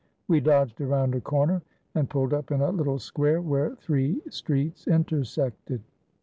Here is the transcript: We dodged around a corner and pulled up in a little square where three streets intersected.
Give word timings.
We 0.27 0.39
dodged 0.39 0.81
around 0.81 1.13
a 1.13 1.21
corner 1.21 1.61
and 1.93 2.09
pulled 2.09 2.33
up 2.33 2.49
in 2.49 2.59
a 2.59 2.71
little 2.71 2.97
square 2.97 3.39
where 3.39 3.75
three 3.75 4.19
streets 4.31 4.87
intersected. 4.87 5.83